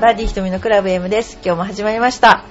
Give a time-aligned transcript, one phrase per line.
[0.00, 1.38] バディ瞳のクラブ M です。
[1.44, 2.44] 今日も始まりました。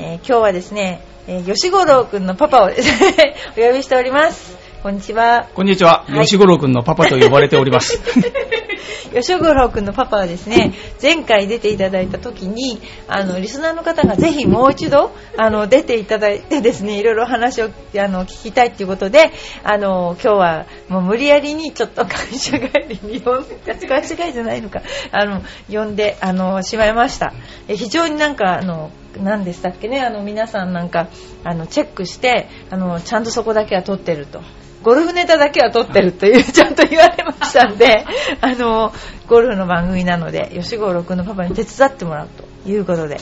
[0.00, 4.56] えー今日はですね、えー吉五郎くんのパパを お呼びしております。
[4.82, 5.46] こんにちは。
[5.54, 6.04] こんにちは。
[6.08, 8.00] はい吉五郎くんのパパと呼ばれております。
[9.14, 19.30] 吉五郎くんのパパはですね、前回出ていただいた時に、あの、リスナーの方がぜひもう一度、あの、出ていただいてですね、いろいろ話を、あの、聞きたいということで、
[19.64, 23.56] あの、今日はもう無理やりにちょっと会社帰りに呼んで、
[23.86, 24.82] 会社帰りじゃないのか、
[25.12, 27.32] あの、呼んで、あの、しまいました。
[27.68, 31.08] え非常になんか、あの、何でしたっけね、あの、皆さんなんか、
[31.44, 34.40] あの、チェックして、あの、ちゃんとそこだけは撮ってると。
[34.82, 38.04] ゴルフネタだけは撮ってるという、 ちゃんと言われましたんで、
[38.40, 38.92] あの、
[39.26, 42.28] ゴルフの番組なので、吉五郎くんのパパに手伝ってもらう
[42.64, 43.16] ということで、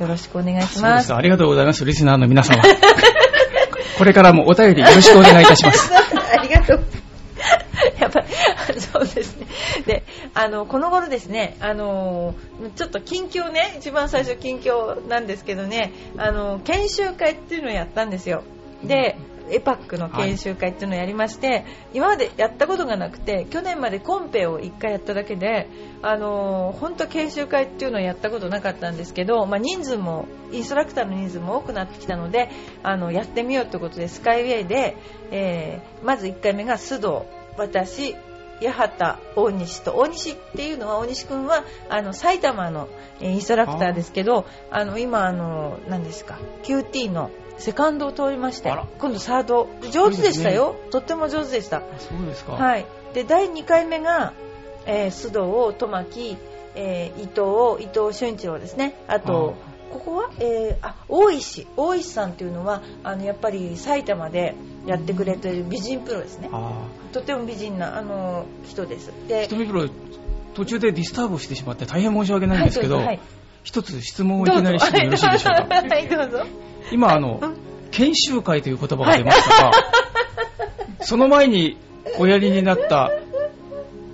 [0.00, 1.00] よろしくお願いしま。
[1.00, 1.14] すす。
[1.14, 1.84] ありがとうございます。
[1.84, 2.62] リスナーの皆様。
[3.98, 5.92] これからもお便りよろしくお願いいたします。
[5.94, 6.82] ありがとう。
[8.00, 9.46] やっぱり、そうですね。
[9.86, 10.02] で、
[10.34, 12.34] あの、この頃ですね、あの、
[12.76, 18.42] ちょっと近況ね、一番最初近況なんですけどね、あの、研修会っていうのをやったんですよ。
[18.82, 19.16] で、
[19.52, 25.68] エパックの研修会っていうのをやりまして、今までやったことがなくて、去年までコンペを1回やっただけで、
[26.00, 32.50] あの、本当研修会っていうのをやったことなかったんですけど、まあ、人数も、インストラクターの人数も多くなってきたので、
[32.82, 34.96] あの、やってみようということで、スカイウェイで、
[35.30, 38.16] えーまず1回目が須藤、私、
[38.70, 42.88] 八幡、大西と、大西っていうのは、大西くんは、あの、埼玉の
[43.20, 47.30] インストラクターですけど、あの、今、あの、何ですか、QT の
[47.62, 50.74] セカンドを通りまして今度サード、上手でしたよ。
[50.90, 51.82] とっても上手でした。
[51.98, 52.52] そうですか。
[52.52, 52.86] はい。
[53.14, 54.32] で、第2回目が、
[54.86, 56.36] えー須藤、戸巻、
[56.74, 58.94] えー伊藤、伊藤俊一郎ですね。
[59.06, 59.54] あと、
[59.92, 61.66] ここは、えーあ、大石。
[61.76, 64.54] 大石さんっていうのは、あの、やっぱり埼玉で
[64.86, 66.48] やってくれてる美人プロですね。
[66.52, 66.72] あ
[67.12, 69.12] とても美人な、あの、人です。
[69.26, 69.28] あ。
[69.28, 69.88] で、瞳プロ、
[70.54, 73.20] 途中で disturb してしまって大変申し訳ないんですけど、はいはい
[73.64, 75.74] 一つ質問をいきなりしてもよろしいでしょうか？
[75.88, 76.44] はい、どうぞ。
[76.92, 77.56] 今、あのうん、
[77.90, 79.72] 研修会という言葉が出ましたが、
[81.00, 81.78] その前に
[82.18, 83.10] おやりになった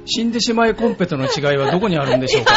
[0.07, 2.55] 死んでしまえコンペとの違いはどこにあるんでしょうか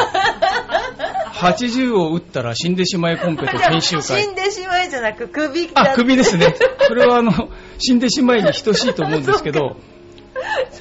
[1.34, 4.32] ？80を打ったら死んでしまえコンペと研修会死。
[4.32, 6.56] んでしまえじゃなく、首だあ、首ですね。
[6.88, 7.50] それはあの、
[7.80, 9.76] 死んでしまいに等しいと思うんですけど、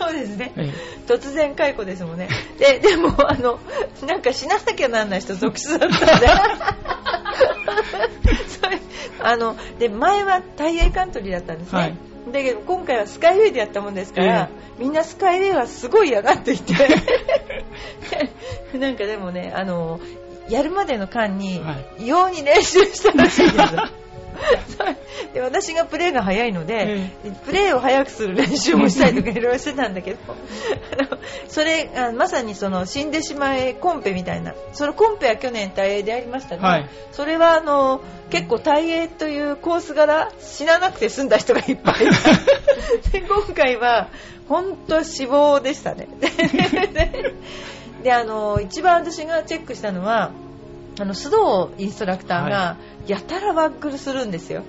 [0.00, 0.52] そうですね。
[0.56, 0.72] え
[1.06, 2.30] 突然解雇ですもんね。
[2.58, 3.60] で、でも、あの、
[4.06, 6.26] なんか死ななきゃなんない人続出だったんで。
[9.22, 11.78] あの、で、前はタイヤイカントリーだったんですね。
[11.78, 11.94] はい
[12.32, 16.74] だけど、今回はスカイウェイでやったもんですから、みんなスカイウェイはすごい嫌がっていて。
[18.78, 20.00] なんかでもね、あの、
[20.48, 23.58] やるまでの間には、異様に練習したらしいんです。
[25.32, 27.10] で私がプレーが早いので、
[27.44, 31.18] プレーを早くする練習もしたりとかいろいろしてたんだけどあの
[31.48, 36.88] それあまさにその死んでしまえコンペみたいなそのコンペは去年大英でやりましたが、はい。
[37.12, 43.10] それはあの結構大英というコース柄死ななくて済んだ人がいっぱいいた。
[43.10, 44.08] で今回は
[44.48, 46.08] 本当死亡でしたね。
[46.20, 47.34] で
[48.02, 50.32] であの一番私がチェックしたのは
[50.98, 54.62] あの須藤インストラクターがやたらワックルするんですよ。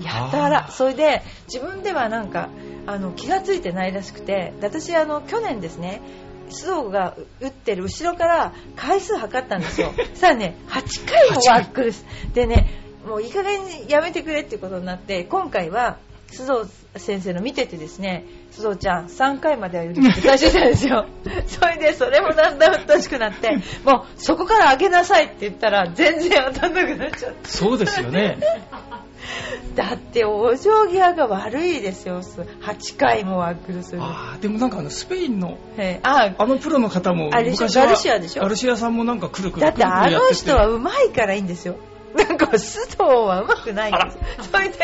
[0.00, 0.68] やたら。
[0.70, 2.48] それで自分ではなんか
[2.86, 6.00] あの気がついてないらしくてで私あの去年ですね
[6.48, 9.92] 須藤が打ってる後ろから回数測ったんですよ。
[10.14, 12.04] さあね8回もワックルす。
[12.34, 12.68] でね
[13.06, 15.98] もういい加減にやめてくれっていうことになって今回は
[16.30, 21.06] 須藤先生の見ててですね須藤ちゃん3回までは許して最初したんですよ。
[21.46, 27.48] それでそれもだんだんうっとしくなってもうそこから上げなさいって言ったら全然当たんなくなっちゃって。
[27.48, 28.38] そうですよね。
[29.74, 32.20] だってお嬢際が悪いですよ。
[32.20, 34.02] 8回もワックルする。
[34.02, 38.42] ああ、でもなんかあの、スペインの、えーああのプロの方も昔はガルシアでしょ。
[38.42, 41.76] ガルシアさんもなんかくるくるだってあの人はうまいからいいんですよ
[42.18, 42.96] なんか須藤
[43.26, 44.00] はうまくないんで
[44.42, 44.50] す。
[44.50, 44.76] それで。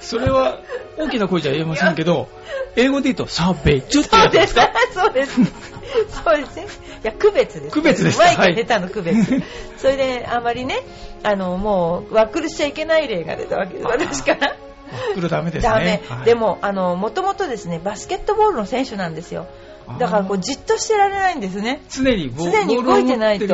[0.00, 0.58] それは
[0.98, 2.28] 大きな声じゃ言えませんけど、
[2.76, 4.70] 英語で言うと、サベチュってやつですか？
[4.92, 5.34] そうです
[6.24, 6.66] そうですね。
[7.02, 9.42] いや区別です区別ですうまいかはい下手の区別、
[9.78, 10.82] それであまりね
[11.22, 13.86] あのもうワックルしちゃいけない例が出たわけです。
[13.86, 14.56] 私から。
[15.14, 15.70] 来るダメですね。
[15.72, 16.24] ダメ、はい。
[16.24, 19.46] で、もあのもともとですねバスケットボールの選手なんですよ
[19.98, 21.82] だからこうじっとしてられないんですね。
[21.90, 23.46] 常にボ常に動いてないと。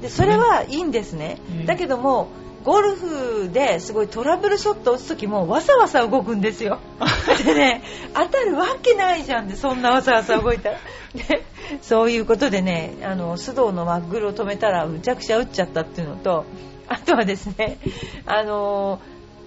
[0.00, 0.08] で。
[0.08, 2.28] それはいいんですね、ええだけども
[2.64, 6.80] ゴルフですごいトラブルショット打つ時もわさわさ動くんですよ。
[7.44, 7.82] でね
[8.12, 10.78] 当たるわけないじゃんでそんなわさわさ動いたら。
[11.14, 11.44] で
[11.80, 16.44] そういうことでねあの須藤のワッグルを止めたらむちゃくちゃ打っちゃったっていうのと
[16.88, 17.78] あとはですね
[18.26, 19.00] あの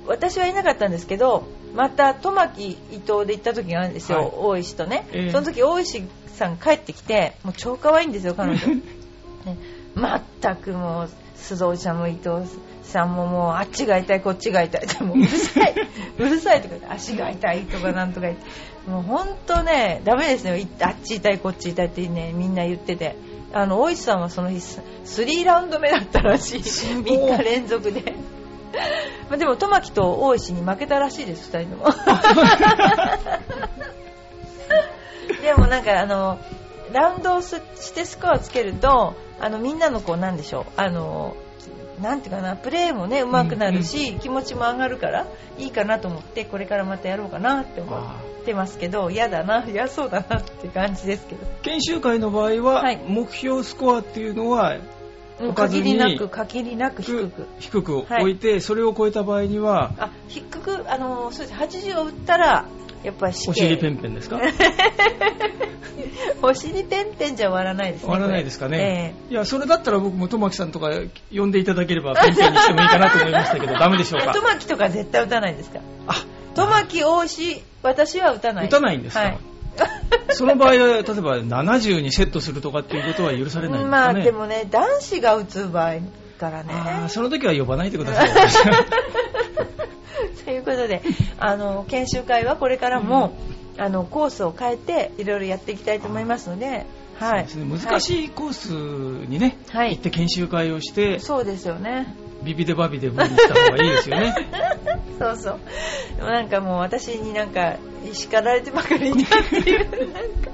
[0.10, 4.32] 私はいなかったんですけどまたトマキ伊藤で行った時があるんですよ、はい。
[4.36, 5.32] 大石とね、ええ。
[5.32, 8.68] その時大石さん帰ってきてもう超可愛いんですよ彼女。
[8.68, 8.82] ね。
[9.96, 12.50] 全くもう須藤ちゃんも伊藤
[12.84, 14.84] さんももうあっちが痛いこっちが痛い。
[14.84, 15.76] ってもう うるさい。
[16.18, 18.90] うるさいとか言って足が痛いとかなんとか言って。
[18.90, 20.56] もうほんとねダメですよ。
[20.56, 23.16] いあっち痛いこっち痛いってねみんな言ってて。
[23.52, 26.60] あの大石さんはその日ス3ラウンド目だったらしい。
[26.60, 28.14] 3日連続で
[29.30, 31.86] まあでもトマキと大石に負けたらしいです2人とも。
[35.42, 36.40] でもなんかあの
[36.94, 41.36] ラウンドをしてスコアをつけるとあのみんなのこうなんでしょうあの
[42.02, 45.28] なんていうかなプレーもね上手くなるし、気持ちも上がるから
[45.58, 51.46] いいかなと思ってこれからまたやろうかなって思ってますけど嫌だな嫌そうだなって感じですけど。
[51.62, 53.02] 研修会の場合は、はい。
[53.06, 54.78] 目標スコアっていうのは
[55.56, 57.98] 限りなく限りなく低く低く。
[58.00, 61.60] 置いて、それを超えた場合にはあ低くあのそうです。
[61.60, 62.66] 80を打ったら
[63.04, 63.52] やっぱり死刑。
[63.52, 64.40] お尻ペンペンですか？
[66.42, 68.78] お尻ペンペンじゃ終わらないですね終わらないですかこれ。
[68.78, 70.90] ね、いやそれだったら僕も友樹さんとか
[71.36, 74.28] 呼んでいただければペンペンにしてもいいかなと思いましたけど ダメでしょうか？
[74.28, 75.80] ええトマキとか絶対打たないですか？
[76.08, 76.16] あ
[76.56, 78.66] トマキ大石私は打たない。
[78.68, 79.22] 打たないんですか？
[79.22, 79.38] はい
[80.30, 84.22] その場合は例えば70にセットするとかっていうことは許されないんですまかね。
[84.22, 85.96] あでもね男子が打つ場合
[86.40, 86.74] からね。
[87.10, 88.30] その時は呼ばないでください。
[90.46, 91.02] ということで
[91.38, 93.38] あの研修会はこれからも、
[93.78, 96.86] あのコースを変えていろいろやっていきたいと思いますので、
[97.20, 97.48] はい、ね。
[97.66, 98.70] 難しいコース
[99.30, 99.92] にね、はい。
[99.92, 101.20] 行って研修会をして。
[101.20, 104.34] そうですよねビビデバビデブにした方がいいですよね。
[105.20, 105.60] そうそう。
[106.18, 107.76] でもなんかもう私になんか
[108.14, 109.90] 叱られてばかりになっていう。
[110.14, 110.52] なんか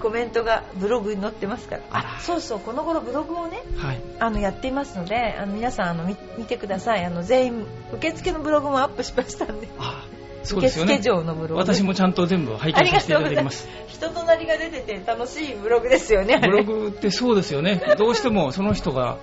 [0.00, 1.82] コメントがブログに載ってますから。
[1.90, 2.20] あら。
[2.20, 2.60] そうそう。
[2.60, 4.00] この頃ブログをねはい。
[4.20, 7.04] あのやっていますのであの皆さんあの見見てください。
[7.04, 9.68] あの全員受付のブログもアップしましたんで。
[9.78, 10.04] あ
[10.44, 11.56] そうですよ受ね付嬢のブログ。
[11.56, 13.62] 私もちゃんと全部拝見させていただきます。
[13.62, 13.68] す。
[13.88, 17.80] 人となりが出てて楽しいブログですよねあブれログってそうですよね。
[17.98, 19.18] どうしてもその人が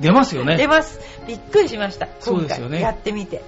[0.00, 0.56] 出ますよね。
[0.56, 1.00] 出ます。
[1.26, 2.08] びっくりしました。
[2.20, 2.80] そうですよね。
[2.80, 3.42] やってみて。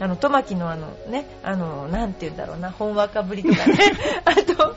[0.00, 3.78] あのトマキのあのねあのなんて言うんだろうな本わかぶりとかね。
[4.24, 4.76] あと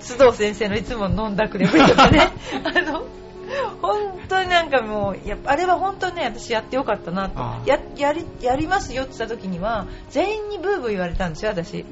[0.00, 2.30] 須藤先生のいつも飲んだくれぶりとかね。
[2.64, 3.04] あの
[3.82, 7.38] 本当になんかもうやっぱあれは本当にね私やってよかったなと。
[7.66, 11.84] ややりやりますよって言った時には全員にブーブー言われたんですよ私。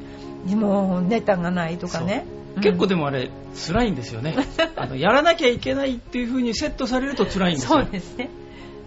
[0.46, 2.24] もうネタがないとかね。
[2.62, 4.34] 結構ででもあれ辛いんですよね。
[4.76, 7.80] あのやらなきゃいけないっていう風にセットされると辛いんですよ。
[7.80, 8.30] そうですね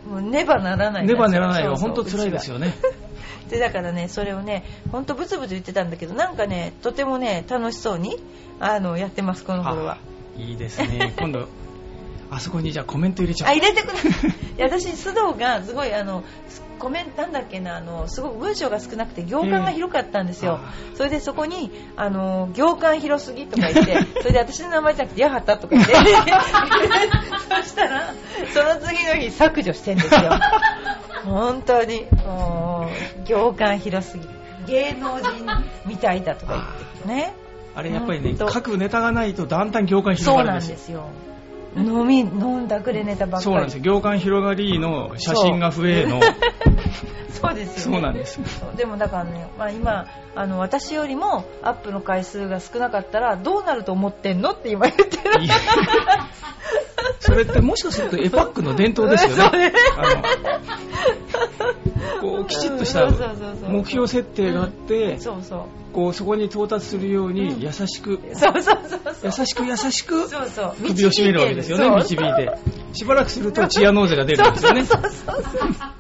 [0.07, 2.74] もうねばならないねばねらないはそうそう本当辛いですよね。
[3.50, 8.18] でだからねそれをね本当ブツブツ言ってたんだけどなんかねとてもね楽しそうに
[8.59, 9.94] あのやってますこの頃は。
[9.94, 11.13] あいいですね。
[11.19, 11.48] 今度
[12.30, 13.56] あそこにじゃあコメント入れちゃう。
[13.56, 14.31] 入れてください。
[14.31, 16.24] いや私須藤がすごいあの
[16.77, 20.59] コメントなんだっけなあのすごく文章が少なくて行間が広かったんですよ、
[20.95, 25.94] それでそこにあの行間広すぎとか言って それで私の名前じゃなくて八幡とか言って。
[27.47, 28.13] そしたら
[28.53, 30.31] その次の日削除してんですよ。
[31.25, 32.89] 本当にも
[33.23, 34.27] う行間広すぎ
[34.68, 35.45] 芸能人
[35.85, 36.53] みたいだとか
[37.06, 37.33] 言ってね。
[37.75, 41.01] あれやっぱりね書くネタがないとだんだん行間広そうがるんですよ。
[41.01, 41.36] なんですよ
[41.77, 43.43] 飲み飲んだくれネタばっかり。
[43.43, 43.83] そうなんですよ。
[43.83, 46.19] 行間広がりの写真が増えの。
[47.29, 48.39] そうですよ、ね、そうなんです
[48.75, 55.11] でもだからね、まあ、今あの私よりもアップの回数が少なかったらどうなると思ってんのって今言ってる。
[57.19, 59.71] それってもしかするとエパックの伝統ですよね。
[59.71, 59.73] ね
[62.21, 63.09] こうきちっとした
[63.69, 65.61] 目標設定があってそうそう。
[65.94, 68.19] こうそこに到達するように優しく
[69.23, 70.27] 優しく優しく
[70.85, 72.57] 首を絞めるわけですよね導いて
[72.94, 74.85] しばらくするとチアノーゼが出るんですよね。
[74.85, 75.97] そうそうそうそう。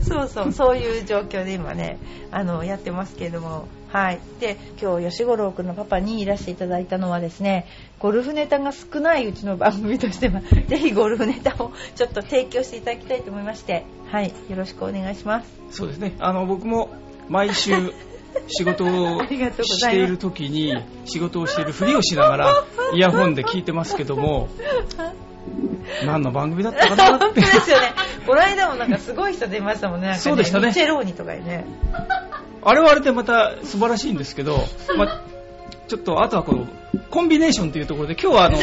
[0.00, 0.52] そうそう。
[0.52, 1.98] そういう状況で今ね
[2.30, 4.20] あのやってますけれどもはい。
[4.40, 7.66] で今日吉五郎君のパパにいらしていただいたのはですね
[7.98, 14.28] ゴルフネタが少ないうちの番組としては ぜひゴルフネタをちょっと提供していただきたいと思いましてはい。
[14.48, 15.48] よろしくお願いします。
[15.70, 16.14] そうですね。
[16.18, 16.90] あの僕も
[17.28, 17.72] 毎週
[18.48, 20.74] 仕事をしている時に
[21.06, 22.64] 仕事をしているふりをしながら
[22.94, 24.48] イヤホンで聞いてますけども
[26.04, 27.40] 何の番組だったかなって。
[27.40, 27.92] ですよね。
[28.26, 30.14] この間もなんかすごい人出ましたもんね。
[30.18, 30.68] そうでしたね。
[30.68, 31.64] ミチェローニとかにね
[32.62, 34.58] あれはあれでまた素晴らしいんですけど、
[34.96, 35.22] ま、
[35.86, 36.66] ちょっとあとはこの
[37.10, 38.58] コンビネーションというところで今日はあの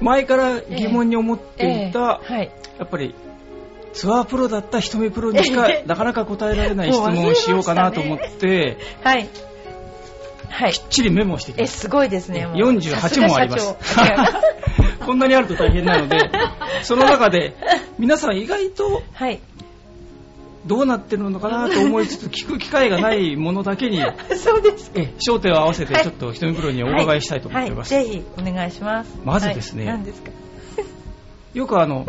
[0.00, 2.50] 前から疑問に思っていええたはい。
[2.78, 3.14] やっぱり
[3.92, 9.28] ツアープロだった瞳プロにしかなかなか答えられない質問をしようかなと思ってはい。
[10.48, 10.72] はい。
[10.72, 11.76] きっちりメモしてきました。
[11.76, 12.56] えすごいですねもう。
[12.56, 13.76] 48問あります。
[15.04, 16.18] こんなにあると大変なので
[16.82, 17.54] その中で
[17.98, 19.40] 皆さん意外とはい
[20.66, 23.98] どうなってるのかなと思いつつ聞く機会がないものだけに
[24.36, 28.04] そうですえ焦点を合わせてちょっとひとみ瞳プロにお伺いしたいと思ってます、はい。
[28.04, 28.12] はい。
[28.12, 29.18] ぜひお願いします。
[29.24, 30.02] まずですね。
[30.04, 30.30] ですか？
[31.54, 32.06] よくあの、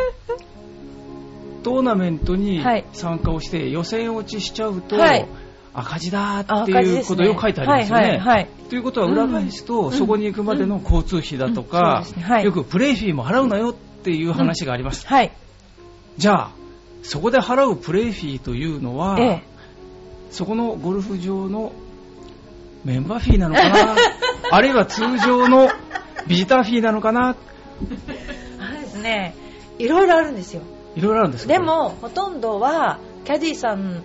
[1.63, 2.85] トーナメントにはい。
[2.93, 5.27] 参加をして予選落ちしちゃうと、はい。
[5.73, 8.03] 赤字だっていうことをよく書いてありますよね。
[8.03, 8.47] はいはいはい。
[8.69, 9.91] ということは裏返すと、うん。
[9.91, 12.03] そこに行くまでの交通費だとか、
[12.43, 15.05] よくプレイフィーも払うなよっていう話があります。
[15.05, 15.31] はい。
[16.17, 16.49] じゃあ、
[17.07, 19.43] そこで払うプレイフィーというのは、ええ。
[20.31, 21.71] そこのゴルフ場の
[22.83, 23.95] メンバーフィーなのかな？
[24.51, 25.69] あるいは通常の
[26.27, 27.35] ビジターフィーなのかな？
[28.59, 29.35] あれですね、
[29.77, 30.63] いろいろあるんですよ。
[30.95, 34.01] いろいろあるんですでも、ほとんどは、キャディーさん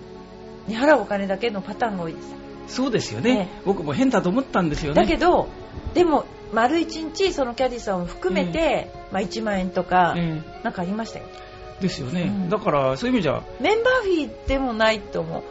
[0.67, 2.35] に払うお金だけのパターンが多いです。
[2.67, 5.01] そうですよね、ね僕も変だと思ったんですよね。
[5.01, 5.47] だけど、
[5.95, 11.25] でも、丸一日、そのキャディーさんを含めて、まあ1万円とか、えなんかありましたよ。
[11.81, 15.43] えですよね、うんだからそういう意味じゃ、メンバーフィーでもないと思う。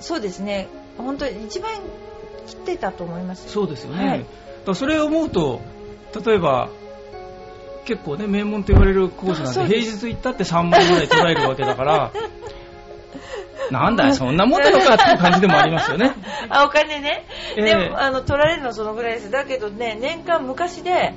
[0.00, 1.80] そうですね、本当に1万円
[2.46, 3.48] 切ってたと思います。
[3.48, 5.60] そうですよね、はいだからそれを思うと、
[6.24, 6.68] 例えば、
[7.86, 12.12] 結構ね、名門と言われるコースなんで、平日行ったって3万ぐらい取られるわけだから、
[13.70, 16.12] なんだよ、そんなもんなのかっていう感じでもありますよね。
[16.50, 17.24] あ、お金ね。
[17.56, 19.30] ええでも、あの、取られるのはそのぐらいです。
[19.30, 21.14] だけどね、年間昔で、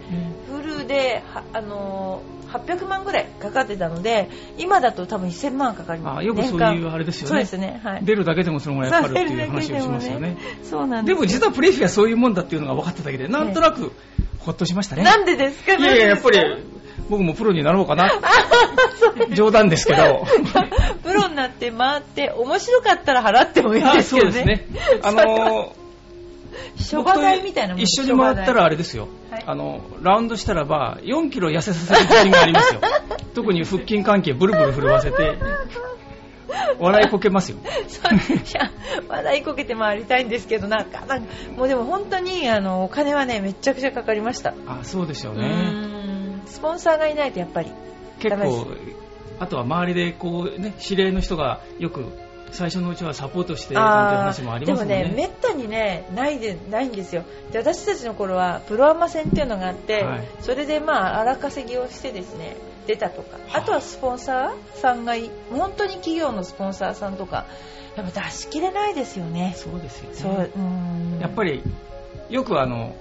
[0.49, 6.19] フルで、はあのー、800万ぐらいかかってたので、今だと多分1000万かかります。
[6.19, 7.81] あよくそういうあれですよねそうですね。
[7.83, 8.05] はい。
[8.05, 10.37] 出るだけでもそのぐらいかかるっていう話をしますよね。
[10.63, 11.15] そうなんです。
[11.15, 13.91] でも実はプレイフィーはそういうもんだっていうのが分かっただけで、なんとなく
[14.39, 15.03] ほっとしましたね。
[15.03, 15.73] なんでですか？
[15.73, 16.39] いやいや、やっぱり
[17.09, 18.11] 僕もプロになろうかな。
[19.33, 20.25] 冗談ですけど。
[21.03, 24.33] プロになって回って、面白かったら払ってもいいあですけどね。
[24.33, 24.67] そうですね。
[25.03, 25.73] あの
[26.77, 27.03] 諸
[27.43, 29.43] みたいなもん一緒に回ったらあれですよ、はい。
[29.45, 32.81] あのラウンドしたらば4キロ痩せさせる自信がありますよ。
[33.33, 35.37] 特に腹筋関係ブルブル震わせて
[36.79, 37.57] 笑いこけますよ。
[37.87, 38.71] そういや、
[39.07, 44.53] 笑いこけて回りたいんですけど、なんか、なんかもうでも本当に、あの、お金はね、めちゃくちゃかかりました。
[44.67, 47.71] あそうですようねスポンサーがいないとやっぱり。
[48.19, 48.67] 結構
[49.39, 52.05] あとは周りでこうね指令の人がよく
[52.53, 55.03] 最初のうちはサポートしてなんて話もありますね。
[55.03, 57.23] でもね、めったにね、ないで、ないんですよ。
[57.51, 60.27] で、私たちの頃は、プロアマ戦っていうのがあって、はい。
[60.41, 62.55] それでまあ、荒稼ぎをしてですね、
[62.85, 63.57] 出たとか、はあ。
[63.57, 67.45] あとはスポンサーさんがい、本当に企業のスポンサーさんとか、
[67.95, 69.53] やっぱ出し切れないですよね。
[69.55, 70.15] そうですよね。
[70.15, 71.19] そう、うーん。
[71.19, 71.63] やっぱり
[72.29, 72.95] よくあの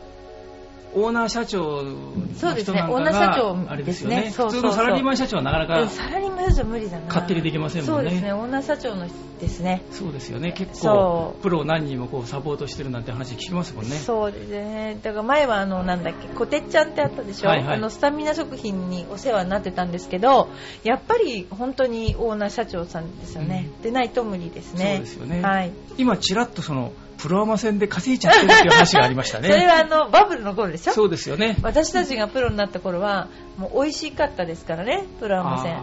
[0.95, 1.95] オーナー社長の
[2.37, 7.07] そうですねオーナー社長があれですよね普通のサラリーマン社長はなかなかうんサラリーマンじゃ無理だな。
[7.07, 9.07] 勝手にできませんもんねそうですね、オーナー社長の
[9.41, 9.83] ですね。
[9.91, 14.99] そうですよね結構プロを何人もこうサポートしてるなんて話聞きますもんねそうですね。
[15.03, 17.49] だから前はあのなんだっけ、コテッちゃんってあったでしょ？
[17.49, 20.49] はいはいあのスタミナ食品にお世話になってたんですけど、
[20.85, 23.71] やっぱり本当にオーナー社長さんですよね。
[23.83, 24.97] でないと無理ですね。
[24.97, 25.73] そうですよねはい。
[25.97, 26.93] 今ちらっとその
[27.23, 30.93] プロアマ戦で稼いちゃってるっていう話がありました それねはあのバブルの頃でしょ？
[30.93, 35.81] そうですよね私たちがプロになった頃はもう美味しかったですからね、プロアマ戦。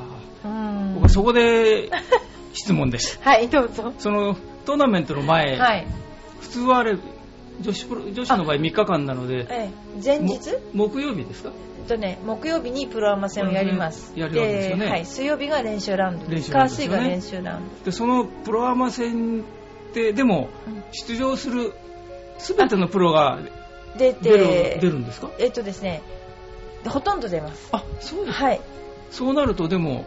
[0.96, 1.90] 僕はそこで
[2.54, 3.94] 質問です はい、どうぞ。
[3.98, 5.88] そのトーナメントの前、はい。
[6.42, 6.98] 普通はあれ
[7.62, 9.70] 女子プロ女子の場合3日間なのでええ
[10.04, 10.52] 前日？
[10.74, 11.52] も木曜日ですか？
[11.88, 14.14] とね、木曜日にプロアマ戦をやります。
[14.16, 16.52] やるわけですよねはい、水曜日が練習ラウンドです。
[16.52, 17.86] 火ね水が練習ラウンド。
[17.86, 19.44] でそのプロアマ戦
[19.90, 21.74] ってでもうん出場する
[22.38, 23.40] 全てのプロが
[23.98, 25.30] 出て、出るんですか？
[25.40, 26.02] えっとですね、
[26.88, 27.70] ほとんど出ます。
[27.72, 28.62] あそうですはい。
[29.12, 30.06] そうなるとでも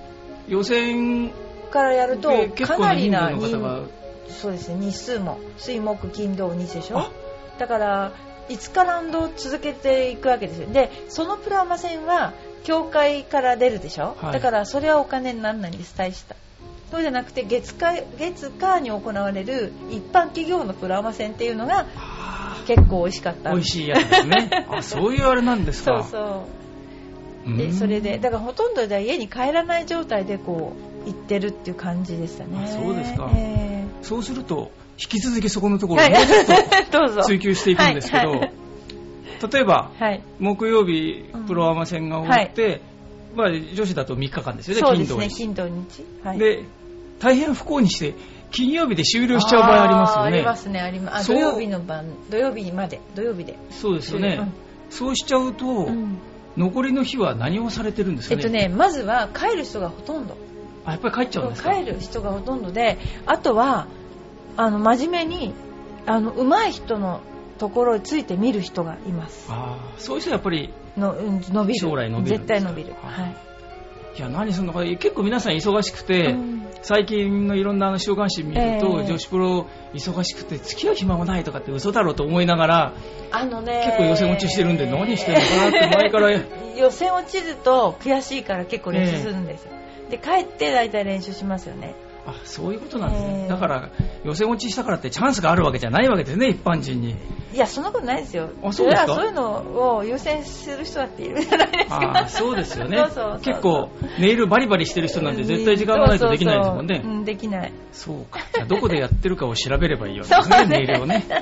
[0.49, 1.31] 予選
[1.71, 2.31] からやると
[2.65, 3.89] かなりな人
[4.29, 6.99] そうですね、日数も、水木金土日でしょ？
[6.99, 7.11] あ。
[7.59, 8.12] だから、
[8.49, 10.69] 5日ラウンドを続けていくわけですよ。
[10.69, 12.33] で、そのプロアマ戦は、
[12.65, 16.37] 協会から出るでしょ、はいだからそれはお金にならないんです、大した。
[16.93, 23.49] そうじゃなくて月火、月火に行われる一般企業のプロアマ戦っていうのがあ結構美味しかった。
[23.49, 24.51] ー美味しいやつですね。
[24.71, 26.03] あそういうあれなんですか。
[26.03, 26.47] そう
[27.47, 27.57] そう。
[27.57, 27.73] でうん。
[27.73, 30.75] それでだからほとんどでは家に帰らない状態でこ
[31.07, 32.51] う行ってるっていう感じでしたね。
[32.63, 33.31] あそうですか。
[33.35, 34.71] えそうすると
[35.01, 36.11] 引き続きそこのとこーはい。
[36.11, 38.39] ろをもうちょっと 追求していくんですけど、はい。
[38.39, 38.53] はい
[39.51, 40.23] 例えばはい。
[40.39, 41.47] 木曜日うん。
[41.47, 42.83] プロアマ戦が終わって、
[43.35, 46.05] まあ、女子だと3日間ですよねそうですね金土日。
[46.05, 46.29] 金土日。
[46.29, 46.39] はい。
[46.39, 46.65] で
[47.23, 48.14] 大変不幸にして
[48.50, 50.31] 金曜日で終了しちゃう場合ありますよね。
[50.31, 51.29] ありますねあります。
[51.29, 53.57] 土曜日の晩土曜日まで土曜日で。
[53.71, 54.52] そうですよね、
[54.91, 56.19] そうしちゃうと、うん。
[56.57, 58.43] 残りの日は何をされてるんですかね。
[58.45, 60.37] えっとねまずは帰る人がほとんど。
[60.85, 61.73] あやっぱり帰っちゃうんですか。
[61.73, 63.87] 帰る人がほとんどであとは
[64.57, 65.55] あの真面目に
[66.07, 67.21] あの上手い人の
[67.59, 69.47] ところについて見る人がいます。
[69.49, 71.79] あーそういう人はやっぱりの、うん、伸びる。
[71.79, 72.95] 将来伸びる絶対伸びる。
[73.02, 73.37] あはい
[74.16, 76.62] いや、何するのか、結構皆さん忙しくて、うん。
[76.83, 79.07] 最近のいろんなあの週刊誌見ると、ええ。
[79.07, 82.92] 女子プロ忙しくて付き合う暇もないとかって嘘だろうと思いながら、
[83.31, 86.31] あのね結構予選落ちしてるんで何してるのかなって前から
[86.76, 89.71] 予選落ちると悔しいから結構練習するんですよ、
[90.11, 93.49] で帰って大体練習しますよねあそういうことなんですね、ええ。
[93.49, 93.88] だから
[94.25, 97.17] 予選落ちしたからってチャンスがあるわけじゃないわけですね、一般人に。
[97.52, 98.50] いやそんなことないですよ。
[98.62, 99.14] あそうですか？
[99.14, 102.12] そういうのを優先する人だっているじゃないですか。
[102.25, 102.99] あそうですよね。
[102.99, 106.97] そうそうそう結構、ネイルバリバリしてる人なんて絶対時間がないとできないですもんね。
[106.97, 107.73] そうそうそううんできない。
[107.93, 108.41] そうか。
[108.55, 110.76] じゃあどこでやってるかを調べればいいわけそうですね、 ね。
[110.79, 111.25] ネイルをね。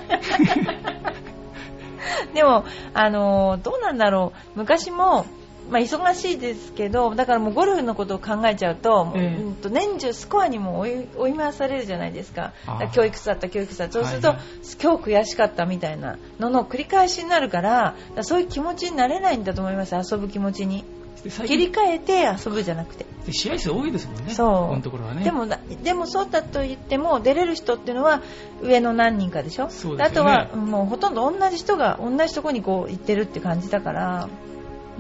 [2.35, 4.59] でも、あのーどうなんだろう。
[4.59, 5.27] 昔も、
[5.71, 9.43] まあ、忙しいですけどだからもうゴルフのことを考えちゃうと,、ええ。
[9.43, 12.53] うんと年中スコアにも追い回されるじゃないですか。
[12.93, 14.47] 教育だった教育だったそうすると、はいはい。
[14.83, 20.85] 今日悔しかったみたいなのの繰り返しになるからそういう気持ちになれないんだと思います遊ぶ気持ちに。
[21.23, 23.05] 切り近替えて遊ぶじゃなくて。
[23.27, 24.47] で試合数多いですもんね、そう。
[24.47, 25.23] ここのところはね。
[25.23, 28.23] でもなでもそうだと言っても出れる人っていうのは
[28.63, 29.69] 上の何人かでしょ？
[29.69, 30.05] そうですよね。
[30.05, 34.50] あとはうんもうほとんど同じ人が同じとこにこう行ってるって感じだから、うん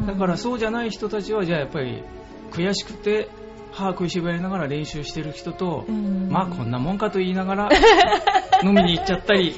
[0.07, 2.03] だからそうじゃない人たちは、じゃあやっぱり
[2.51, 3.29] 悔しくて、
[3.73, 6.29] 歯食いしばりながら練習してる人と、うん。
[6.31, 7.69] まあこんなもんかと言いながら、
[8.65, 9.55] 飲みに行っちゃったり、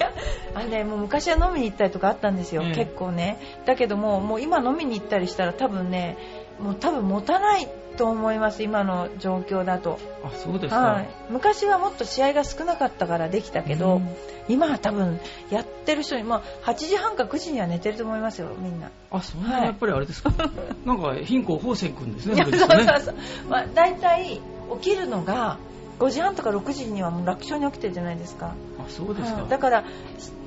[0.55, 2.75] あのね、もう昔は飲みに行ったりとかあったんですよ、ええ。
[2.75, 3.39] 結構ね。
[3.65, 6.17] だけどももう今飲みに行ったりしたら多分ね
[6.63, 10.81] もう多分持たないと思います今の状況だと、あ、そうですか。
[10.81, 14.09] はい、昔はもっと試合が少なかったからできたけど、うん。
[14.49, 18.91] 今は多分やってる人に、まあ、8時半か9時には寝てると思いますよみんな。
[19.11, 19.67] あ、そんなはい。
[19.67, 20.33] やっぱりあれですか？
[20.85, 22.69] なんか、貧困宝泉くんですね、そうそう
[23.01, 23.15] そう、
[23.49, 24.41] まあ、大体
[24.83, 25.59] 起きるのが
[25.99, 28.55] 5時半とか6時にはもう楽勝に起きてるじゃないですか。
[28.79, 29.43] あ、そうですか。
[29.43, 29.51] はい。
[29.51, 29.85] だから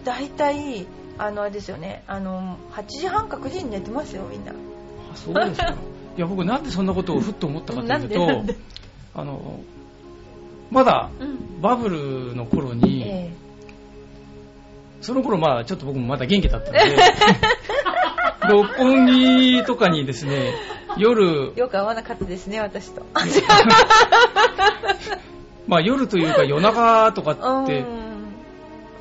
[0.04, 0.86] 大体
[1.18, 2.04] あのあれですよね。
[2.08, 4.52] あの8時半か9時に寝てますよみんな。
[4.52, 5.76] あそうですか。
[6.18, 8.44] いや、僕なんでそんなことをふっと思ったかというと、
[9.14, 9.60] あの、
[10.72, 11.62] まだうん。
[11.62, 13.32] バブルの頃に、え
[15.02, 16.98] その頃まあちょっと僕もまだ元気だったので、
[18.50, 20.54] 六本木とかにですね、
[20.98, 23.04] 夜え、よく合わなかったですね私と。
[25.68, 27.32] まあ夜というか夜中とか
[27.64, 27.86] って、うん。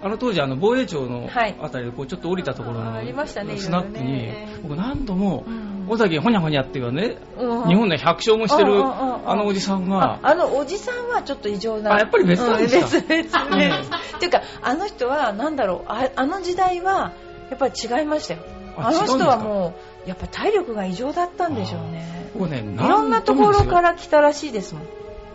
[0.02, 1.56] あの当時あの防衛庁のはい。
[1.60, 4.30] あたりでこうちょっと降りたところのスナックに
[4.62, 7.68] 僕何度もうん小崎ほにゃほにゃっていうね、うん。
[7.68, 11.94] 日本で100勝もしてるあのおじさんが、ああのおじさんはちょっと異常な。
[11.94, 17.12] あやっぱり別なんですかうん別々別っていうかあの人はなんだろうああの時代は
[17.50, 18.40] やっぱり違いましたよ。
[18.76, 19.74] ああの人はも
[20.06, 22.30] うやっぱ体力が異常だったんでしょうね。
[22.34, 24.82] 僕ね、いろんなところから来たらしいですもん。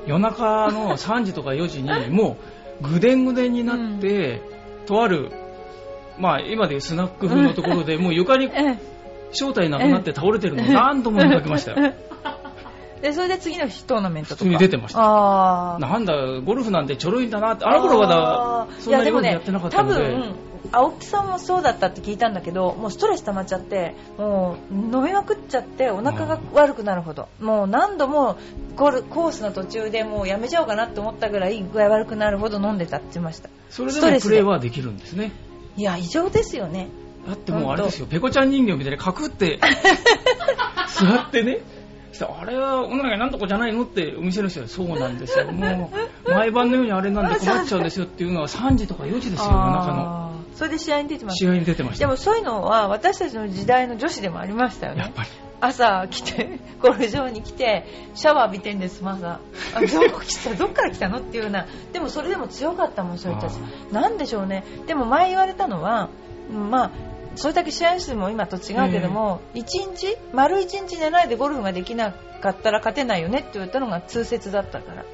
[0.05, 2.37] 夜中の3時とか4時に も
[2.81, 4.41] うぐでんぐでんになって、
[4.85, 5.31] とある、
[6.17, 8.77] まあ今でいうスナック風のところで、もう床に え
[9.31, 11.77] 正体なくなって倒れてるのを何度も見かけましたよ。
[13.01, 14.39] えでそれで次の日トーナメントとか？
[14.39, 14.99] 普通に出てました。
[14.99, 16.13] ああなんだ、
[16.43, 20.35] ゴルフなんてちょろいんだなって、あの頃まだそんなにゴルフやってなかったので、いやでもね、多分
[20.71, 27.29] 青木さんもそうだったって聞いたんだけどもうストレス溜まっちゃってもう飲みまくっちゃってお腹が悪くなるほど。
[27.39, 28.37] もう何度も
[28.75, 33.49] ゴルコースの途中でもうやめちゃおうかなって思ったぐらい具合悪くなるほど飲んでたって言ってました。
[33.69, 35.31] それでもプレーはできるんですね。
[35.77, 36.89] いや異常ですよね
[37.27, 39.59] だってもうあれですよ、ペコちゃん人形みたいにカクって
[40.87, 41.59] 座ってね、
[42.27, 45.51] あれはお腹なんとかじゃないのってお店の人はそうなんですよ。
[45.51, 45.91] も
[46.25, 50.29] う毎晩のようにあれなんで困っちゃうんですよっていうのは3時とか4時ですよ、夜中の。
[50.55, 52.05] それで試合に出てます試合に出てました。
[52.05, 55.01] でもそういうのは私たちの時代の女子でもありましたよね。
[55.01, 55.29] やっぱり。
[55.61, 59.41] 朝来てゴルフ場に来てシャワー浴びてんですまだ
[59.75, 60.55] あどこ来た？
[60.55, 61.17] どっから来たの？
[61.17, 61.67] っていうような。
[61.91, 63.59] でもそれでも強かったもんそういう人たち。
[63.91, 64.63] あなんでしょうね。
[64.87, 66.09] でも前言われたのはうん
[66.49, 66.91] まあ
[67.35, 75.05] それだけ試合数も今と違うけども、一日丸一日寝ないでゴルフができなかったら勝てないよねって言ったのが通説だったから、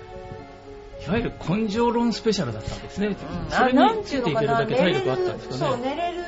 [1.05, 3.15] いわゆる根性論スペシャルだったんですね。
[3.49, 5.83] そあれについいうていけるだけのかな寝れ体力あったんるそうですかね。
[5.83, 6.25] 寝れる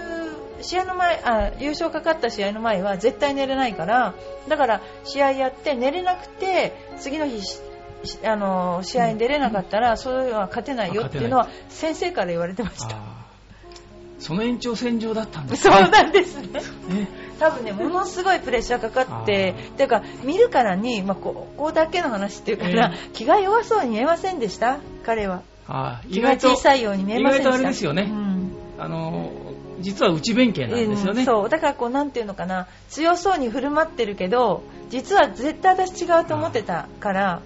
[0.61, 4.15] 試合の前あ優勝かかった試合の前は絶対寝れないから
[4.47, 7.41] だから試合やって寝れなくて次の日
[8.23, 13.01] あの試合に出れなかったら、それは勝てないよっていうのは先生から言われてました
[14.19, 15.89] その延長線上だったんです そうね。
[15.89, 16.47] なんですね。
[16.89, 17.07] ね。
[17.39, 24.79] 多分ねものすごいプレッシャーかかってあていうか見るからに、まあ、こここだけの話っていうから、え気が弱そうに見えませんでした？
[25.05, 25.41] 彼は。
[25.67, 27.49] あー気が小さいように見えませんでした。
[27.49, 28.07] 意外とあれですよね。
[28.09, 28.51] うん。
[28.79, 29.31] あの
[29.79, 31.19] 実は内弁慶なんですよね。
[31.19, 31.49] うんそう。
[31.49, 32.67] だからこうなんていうのかな。
[32.89, 37.41] 強そうに振る舞ってるけど実は絶対私違うと思ってたから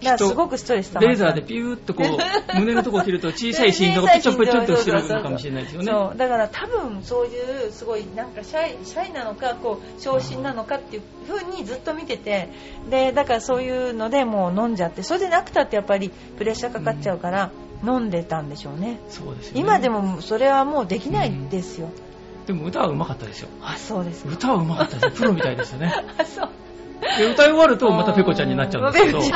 [0.00, 2.06] だからすごくストレス溜まったレーザーでピューっとこう、
[2.58, 5.92] 胸のとこを切ると小さい心臓がペチョンペチョンとしてるのかもしれないですよね。
[5.92, 12.48] そうだから多分そういうすごいなんかシャイシャイなのかこう昇進なのかっていう風にずっと見てて
[12.90, 17.50] でだからそういうのでもう飲んじゃってそれでなくたってやっぱりプレッシャーかかっちゃうから
[17.84, 19.60] 飲んでたんでしょうねそうですよね。
[19.60, 21.90] 今でもそれはもうできないですよ、
[22.46, 23.48] でも歌は上手かったですよ。
[23.62, 25.10] あそうですか歌は上手かったですよ。
[25.10, 25.92] プロみたいですよね。
[26.18, 26.48] あそう
[27.00, 29.18] で歌い終わるとまたペコちゃんになっちゃうんですけど。
[29.20, 29.30] い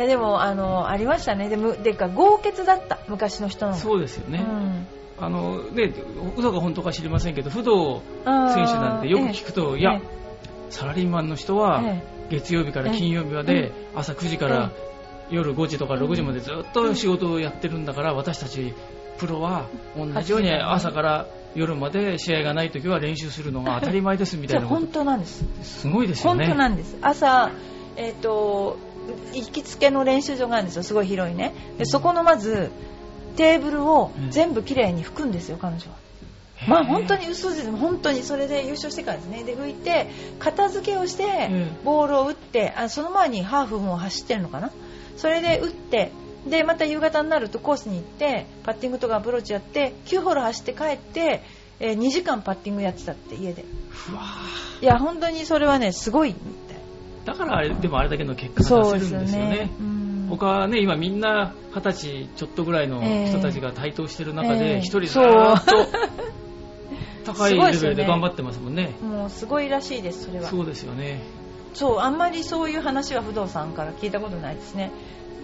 [0.00, 1.48] やでもあのありましたね。
[1.48, 2.98] でもでか豪傑だった。
[3.08, 3.74] 昔の人の。
[3.74, 4.38] そうですよね。
[4.38, 4.86] うん。
[5.20, 5.92] あの、ね、
[6.36, 10.00] 嘘か本当か知りませんけど、不動選手なんてよく聞くと、いや、
[10.70, 14.70] サラリーマンの人はえ月曜日から金曜日まで朝9時から
[15.30, 18.74] 夜5時とか6時までずっと仕事をやってるんだから私たち
[19.18, 25.44] プロは同じように朝から夜まで試合がない時は練習するのが 当たり前ですみたいな本当なんです。
[25.44, 26.96] とすごいですよ本ね当なんです。
[27.00, 27.50] 朝
[27.96, 28.76] えっ、と
[29.32, 30.82] 行きつけの練習場があるんですよ。
[30.82, 31.54] すごい広いね。
[31.78, 32.70] でそこのまず
[33.36, 35.96] テーブルを全部きれいに拭くんですよ彼女は。
[36.66, 37.70] まあ本当に嘘です。
[37.70, 39.44] 本当にそれで優勝してからですね。
[39.44, 44.70] で拭いて片付けをしてえボールを打ってあその前にハーフも走ってるのかな。
[45.16, 46.12] それで打って
[46.46, 51.42] でまた夕方になるとコースに行ってパッティングとかアプローチやって9ホール走って帰って、
[51.80, 53.64] え2時間パッティングやってたって家で。
[54.80, 56.34] いや本当にそれはねすごいみ
[56.68, 56.76] たい。
[57.24, 59.70] ーだからあれでもあれだけの結果が出せるんですよね。
[59.80, 60.26] うん。
[60.30, 64.58] 他はね今みんな二十歳ちょっとぐらいの人たちが台頭してる中ええ。
[64.58, 65.56] で一人ずっと
[67.32, 68.94] 高いレベルで頑張ってますもんね。
[69.02, 70.48] もうすごいらしいですそれは。
[70.48, 71.20] そうですよね。
[71.74, 74.90] そうあんまりそういう話は不動産から聞いたことないですね。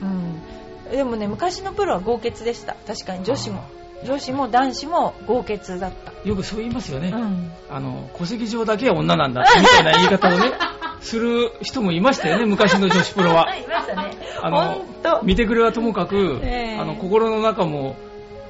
[0.03, 0.64] うん
[0.97, 2.77] でもね昔のプロは豪傑でした。
[2.87, 3.25] 確かに。
[3.25, 3.65] 女子も。
[4.05, 6.13] 女子も男子も豪傑だった。
[6.29, 7.53] よくそう言いますよね、うん。
[7.71, 10.53] あの戸籍上だけは女なんだみたいな言い方をね
[11.01, 13.55] する人もいましたよね昔の女子プロは。
[13.57, 14.11] いましたね。
[14.41, 14.85] あの
[15.23, 16.79] 見てくれはともかく、ええ。
[16.79, 17.97] あの心の中も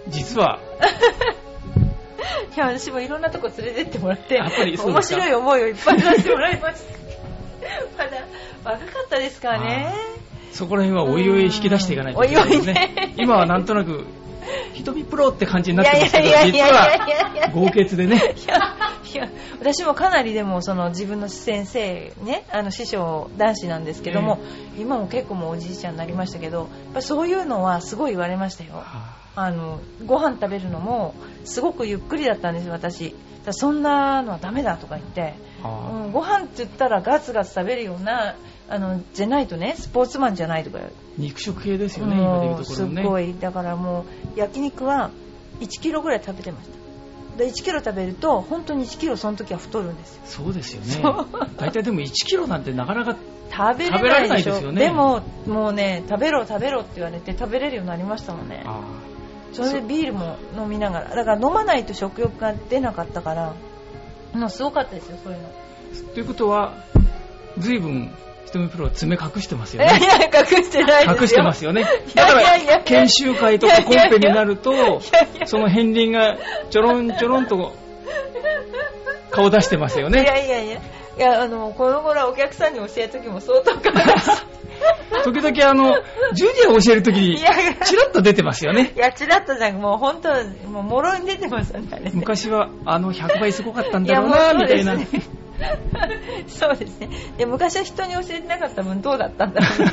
[0.09, 0.59] 実は
[2.55, 6.83] いや私もいろんなとこ連れてってもらってやっぱり面白い思いをいっぱいさせてもらいまし
[7.97, 8.19] たまだ
[8.65, 9.95] 若かったですからね
[10.55, 12.73] そこら辺はおいおい引き出していかないといけないね。
[12.73, 13.15] ね。
[13.19, 14.07] 今はなんとなく
[14.73, 18.35] 瞳プロって感じになってますけど実は豪傑でね。
[19.13, 19.29] いや
[19.61, 24.41] 私もかなりでもその自分の先生ねあの師匠男子なんですけども、
[24.79, 28.75] 今も結構もうおじいちゃんになりましたけどやっぱそういうのはすごい言われましたよ。
[28.75, 29.51] はあ。
[29.51, 31.15] のご飯食べるのも
[31.45, 33.15] すごくゆっくりだったんですよ私。
[33.51, 38.37] そんなのはダメだとか言って、うん、ご飯って言ったらガツガツ食べるような
[38.69, 40.79] あのじゃないとねスポーツマンじゃないとか。
[41.17, 43.35] 肉食系ですよね今でいうところのねごい。
[43.39, 45.11] だからもう焼肉は
[45.61, 46.85] 1キロぐらい食べてました。
[47.39, 50.23] で1キロ食べると本当に1キロその時は太るんですよ。
[50.25, 51.03] そうですよね。
[51.57, 53.17] 大体でも1キロなんてなかなか
[53.51, 54.91] 食べられないいですよね。
[54.91, 58.63] ももうね食べろ食べろって言われて食べれるようになりましたもんね。
[58.67, 58.81] あ
[59.53, 61.15] それでビールも飲みながら。
[61.15, 63.55] だから飲まないと食欲が出なかったから。
[64.33, 65.49] もうすごかったですよそういうの。
[65.49, 66.75] あということは
[67.59, 68.11] 随分
[68.59, 71.83] 瞳プロ爪隠してますいよねやいや隠してないですよ隠してますよね。
[71.83, 75.01] いだから、研修会とかコンペになると
[75.47, 76.39] その片鱗が
[76.71, 77.75] ちょろんちょろんと
[79.31, 80.23] 顔出してますよいね。
[80.23, 80.81] やいやいや
[81.17, 84.55] いやあのこの頃はお客さんに教える時も相当考え
[85.25, 85.97] 時々あの、
[86.35, 88.93] ジュニア教えるときにチラッと出てますよね。
[88.95, 90.29] いや、ちらっとじゃん、もう本当、
[90.69, 92.11] もう、もろに出てましたね。
[92.13, 94.97] 昔はあの100倍すごかったんだろうな、みたいな。
[94.97, 95.07] ね。
[96.49, 97.09] そうですね。
[97.39, 99.93] で、昔は人に教えてなかった分、どうだったんだろうな。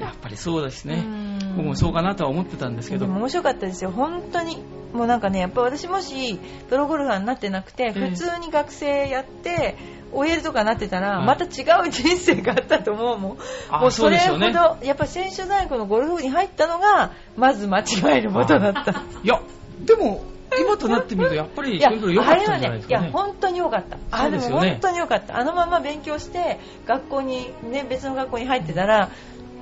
[0.06, 1.38] やっぱりそうですねうん。
[1.56, 3.06] 僕もそうかなとは思ってたんですけど。
[3.06, 4.62] 面白かったですよ、本当に。
[4.92, 9.76] もうなんかね、やっぱ私もし、プロゴルファーになってなくて、ええ普通に学生やって、
[10.12, 13.36] OL とかなってたら、はいまた違う人生があったと思うもん。
[13.70, 17.84] あもうそれほど、そうですよやっぱ選手大学のゴルフ部に入ったのが、まず間違
[18.16, 18.92] えることだった。
[19.22, 19.40] いや、
[19.84, 20.22] でも、
[20.56, 23.10] 今となってみると、やっぱり、いや、それぞれ良かったんじゃないねいや、ですかね。
[23.12, 23.98] 本当に良かった。
[24.10, 25.38] あですよね本当に良かった。
[25.38, 29.10] あのまま勉強して、学校に、ね、別の学校に入ってたら、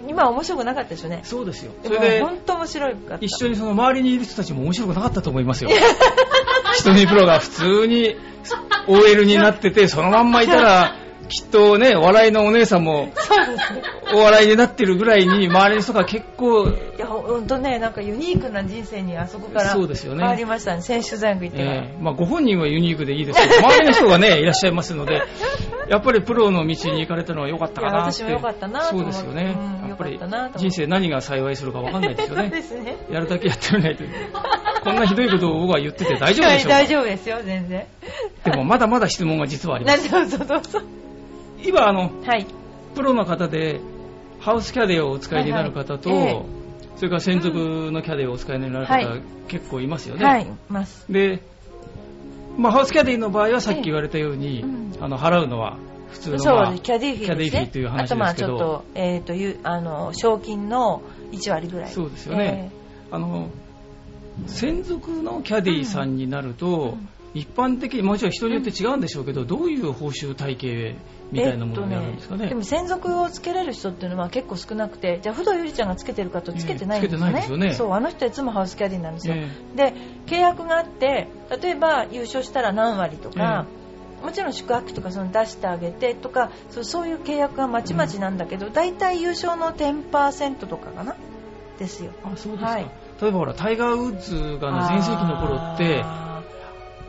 [0.09, 1.20] 今は面白くなかったでしょうね。
[1.25, 1.72] そうですよ。
[1.83, 3.25] それで、本当面白かった。
[3.25, 5.70] 一緒にその周りにいる人たちも面白くなかったと思いますよ。
[6.75, 8.16] 人見プロが普通に
[8.87, 13.08] OL になってて、そのまんまいたら、きっとね、笑いのお姉さんも。
[14.14, 20.82] お笑いになってるぐらいに、周りの人が結構、いや、ほんとね、なんかユニークな人生にあそこからそうですよね変わりましたね。
[20.82, 21.74] 選手大学行ってから。
[21.76, 25.22] えーまあ、ご本人はユニークでいいですけど、周りの人がね、いらっしゃいますので、
[25.88, 28.12] やっぱりプロの道に行かれたのは良かったかなって。
[28.12, 29.56] 私も良かったなとそうですよね。
[29.58, 30.20] うんやっぱり
[30.58, 32.50] 人生何が幸いするか分かんないですよそうね。
[32.50, 32.96] ですね。
[33.10, 34.04] やるだけやってみないと。
[34.84, 36.76] こんなひどいことを僕は言ってて大丈夫でしょうか？
[36.84, 37.86] 大丈夫ですよ、全然。
[38.44, 40.04] でもまだまだ質問が実はあります。
[40.12, 40.80] などうぞどうぞ。
[41.64, 42.46] 今、あの、はい。
[42.94, 43.80] プロの方で
[44.40, 46.34] ハウスキャディをお使いになる方と、はいはい。
[46.34, 46.42] え
[46.96, 47.58] それから専属
[47.92, 49.22] のキャディをお使いになる方、はい。
[49.48, 50.24] 結構いますよね。
[50.24, 51.04] はい、います。
[51.10, 51.42] で、
[52.56, 54.62] まあ、ハウスキャディの場合はさっき言われたように、ええ。
[54.62, 54.92] うん。
[55.00, 55.76] あの払うのは
[56.10, 57.26] 普通の、まあキャディフィーね。
[57.26, 58.16] キャディフィーという話ですけど。
[58.16, 61.90] あとまあちょっと、えっ、と、いう、あの、賞金の1割ぐらい。
[61.90, 62.70] そうですよね。
[63.10, 63.50] あの
[64.46, 67.08] 専属のキャディさんになると、うん。
[67.34, 70.96] 一般的にもちろん人によって違うんでしょうけど、どういう報酬体系
[71.32, 72.48] みたいなものになるんですかね。
[72.48, 77.86] でも専属をつけれる人っていうのは結構少なくてじゃあ不動ゆりちゃんがつけてるかとつけてないんですよね,、ええつけてないですよね。
[77.86, 79.94] そうあの人はいつもハウスキャディなんですよ、えで
[80.26, 81.28] 契約があって
[81.62, 83.66] 例えば優勝したら何割とか、
[84.22, 91.16] もちろん宿泊費とかその出してあげてとかそういう契約がまちまちなんだけど、大体優勝の10%とかかな？
[91.78, 92.12] ですよ。
[92.24, 92.90] あそうですか、はい。
[93.20, 96.42] 例えばほらタイガー・ウッズが全盛期の頃ってあ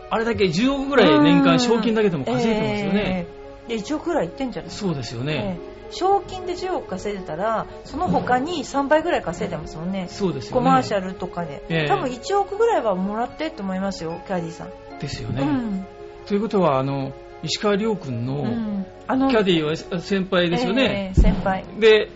[0.10, 4.71] あれだけ10億ぐらい年間賞金だけでも稼いでますよね、えーで1億ぐらいいってんじゃない？
[4.71, 5.91] そうですよね、ええ。
[5.91, 10.08] 賞金で10億稼いでたらその他に3倍ぐらい稼いでますもんね。
[10.10, 10.53] そうですよね。
[10.56, 11.88] コマーシャルとかで、ええ。
[11.88, 15.86] 多分1億ぐらいはもらってと思いますよキャディさん、ですよね、うん。
[16.25, 18.86] ということはあの石川遼君のうん。
[19.10, 21.63] あのキャディは先輩ですよね、ええ先輩。
[21.80, 22.10] で、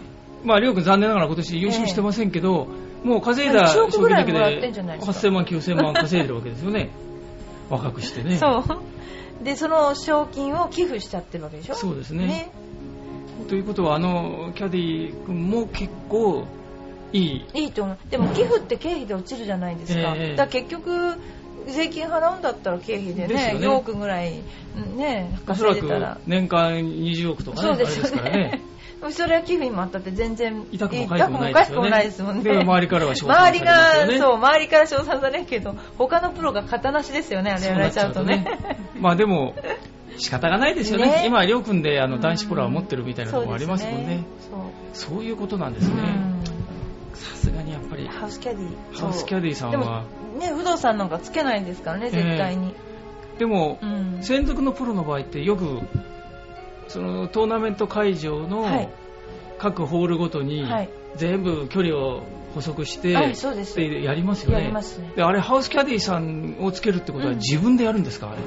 [0.43, 2.67] まあ、りょうくん残念ながら今年優勝してませんけど、
[3.03, 5.27] もう稼いだ1億ぐらい賞金だけでですか。
[5.27, 6.89] 8000万、9000万稼いでるわけですよね。
[7.69, 8.35] 若くしてね。
[8.35, 8.63] そう
[9.43, 11.75] でその賞金を寄付しちゃってるわけでしょ？
[11.75, 12.51] そうですね
[13.49, 16.45] ということは、あの、キャディ君も結構
[17.11, 17.45] いい。
[17.53, 21.15] いいと思うでも寄付って経費で落ちるじゃないですか、ええだ結局
[21.67, 24.41] 税金払うんだったら経費でねでね4億ぐらい
[24.95, 28.61] ねおそらく稼いでたら年間20億とかね、そうですよあれですからねね。
[29.11, 31.73] それは寄付にもあったって全然痛くも痒くもないですよね。
[31.73, 32.43] 痛くもないですもんね。
[32.43, 34.17] で、周りからは称賛さ周りれますよが、ね。
[34.19, 38.45] そう、周りから称賛されるけど、他のプロが型なしですよね、あれやられちゃうとね。
[39.01, 39.55] まあでも、
[40.17, 41.07] 仕方がないですよね。
[41.07, 44.23] ね今、りょうくんであの男子プロは持ってるみたいなとこありますもんね。
[44.93, 45.95] そうそういうことなんですね。
[47.13, 48.09] さすがにやっぱりうん。
[48.09, 48.95] ハウスキャディ。
[48.95, 50.05] ハウスキャディさんは、
[50.39, 52.73] ね、不動産なんかつけないんですからね、絶対に。
[53.39, 55.79] でも、うん専属のプロの場合ってよく、
[56.87, 58.89] そのトーナメント会場のはい
[59.57, 64.59] 各ホールごとにはい全部距離を補足して、やりますよね。
[64.59, 68.37] やりますねであれ、ハウスキャディさんをつけるってことはうん自分でやるんですか、あれ？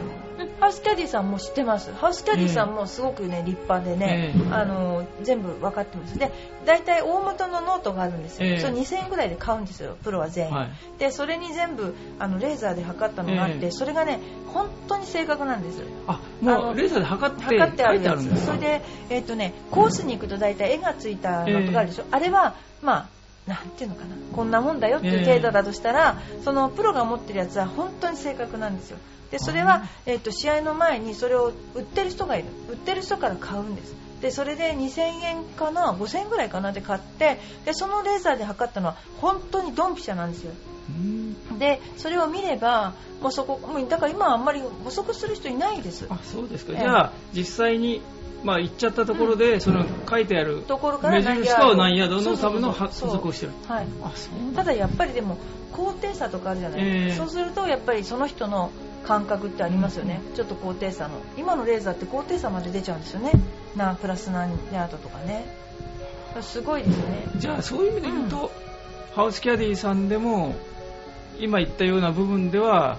[0.61, 1.93] ハウスキャディさんも知ってます？
[1.93, 6.19] ハウスキャディさんもすごくね、立派でね、ええあの、全部分かってます。
[6.19, 6.31] で、
[6.65, 8.49] 大体大元のノートがあるんですよ。
[8.49, 10.55] ええそれ2000円ぐらいで買うんですよ、プロは全員。
[10.55, 14.21] はいで、それに全部、あの、レーザーで測ったのがあって、ええそれがね、
[14.53, 15.83] 本当に正確なんです。
[16.07, 22.05] あ、もうレーザーで測って測ってあるんですかそれで、えっ、とね、コースに行くと大体絵がついたのとかあるでしょ？
[22.11, 23.07] あれは、まあ、
[23.47, 24.17] なんていうのかな？
[24.35, 28.99] こんなもんだよっていう程度だとしたら、そのプロが持ってるやつは本当に正確なんですよ。
[29.31, 32.49] で、それは、えっ、と、試合の前にそれを売ってる人がいる。
[32.71, 33.95] 売ってる人から買うんです。
[34.21, 40.53] で、それで2000円かな、5000円ぐらいかなで買って、で、そのレーザーで測ったのは本当にドンピシャなんですよ。
[40.89, 46.07] うんで、それを見れば、もうそこ、もうだから今はあんまり補足する人いないです。
[46.09, 46.73] あ、そうですか。
[46.73, 48.03] ええじゃあ、実際に、
[48.45, 53.53] まあ、行っちゃったところで、その書いてあるところから目印と何ヤードのための補足をしてる。
[53.67, 53.87] はい。
[54.03, 55.39] あ、そうただやっぱりでも
[55.73, 57.15] 高低差とかあるじゃない、ええ。
[57.15, 58.71] そうするとやっぱりその人の
[59.07, 61.15] 感覚ってありますよね、ちょっと高低差の。
[61.39, 63.33] 今のレーザーって高低差まで出ちゃうんですよね。
[63.77, 65.45] なプラス何ヤードとかね。
[66.43, 67.27] すごいですね。
[67.37, 68.51] じゃあ、そういう意味で言うと、
[69.15, 70.55] ハウスキャディさんでも、
[71.39, 72.99] 今言ったような部分では、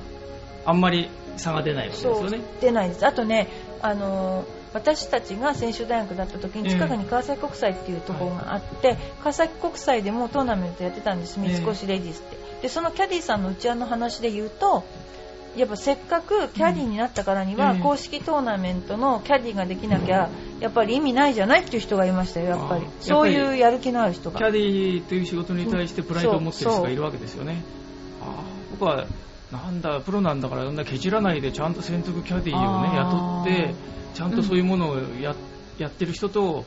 [0.65, 2.41] あんまり差が出ないわけですよね。
[2.62, 3.05] 出ないです。
[3.05, 3.47] あとね
[3.81, 14.83] あのー私たちが専修大学だった時にええ近くに川崎国際っていうところがあって、川崎国際でもトーナメントやってたんです三越レディスって、でそのキャディさんの内輪の話で言うと
[15.55, 22.85] やっぱせっかくキャディになったからには、公式トーナメントのキャディができなきゃやっぱり意味ないじゃないっていう人がいましたよやっぱり。
[22.99, 24.38] そういうやる気のある人が。
[24.38, 27.63] キャディという仕事に対してプライドを持ってる人がいるわけですよね。
[28.21, 29.05] ああ僕は、
[29.53, 33.73] なんだ、プロなんだから、そんなケチらないで、ちゃんと専属キャディをね、雇って、
[34.15, 35.36] ちゃんとそういうものをや,、
[35.78, 36.65] やってる人と、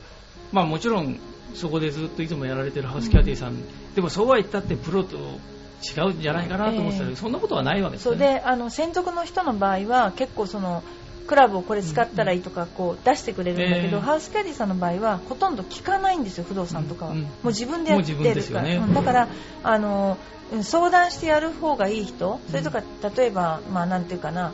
[0.51, 1.19] まあもちろん、
[1.55, 3.55] そこでずっといつもやられてるハウスキャディさん、
[3.95, 7.15] でもそうは言ったってプロと違うんじゃないかなと思ってたけど、ええ。
[7.15, 8.13] そんなことはないわけですそう。
[8.13, 8.35] よね。
[8.35, 10.83] であの専属の人の場合は結構その
[11.27, 14.03] クラブをこれ使ったらいいとかこう出してくれるんだけど、ええ。
[14.03, 17.23] ハウスキャディさんの場合はほとんど聞かないんですよ不動産とかは、うんうん。
[17.23, 18.75] もう自分でやってるから、ですよね。
[18.75, 18.93] うん。
[18.93, 19.27] だから
[19.63, 20.17] あの
[20.51, 22.81] うん相談してやる方がいい人それとか
[23.15, 24.51] 例えばまあなんていうかな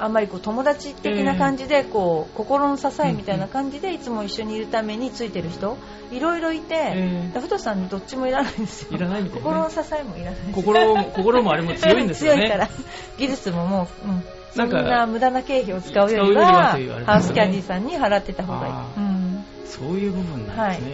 [0.00, 5.76] あんまりこう友達的な感じでこう、心の支えみたいな感じでいつも一緒にいるためについてる人
[6.12, 8.96] いろいろいて、え不動産にどっちもいらないんですよ。
[8.96, 9.30] いらないね。
[9.30, 10.40] 心の支えもいらない。
[10.52, 12.42] 心も心もあれも強いんですよね。
[12.46, 12.68] 強いから
[13.18, 17.04] 技術ももう、うん、そなんな無駄な経費を使うよりはね。
[17.04, 18.72] ハウスキャディさんに払ってた方がいい。
[18.72, 20.92] あ、うん、そういう部分なんですね、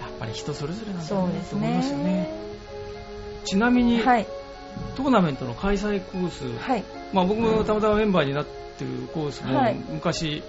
[0.00, 1.28] やっぱり人それぞれなんだなと思
[1.66, 2.30] いますよね。
[3.44, 4.26] ちなみに、はい。
[4.96, 8.46] トーナメントの開催コース、はいまあ、僕もたまたまメンバーになっ
[8.78, 9.76] てるコースも、はい。
[9.90, 10.42] 昔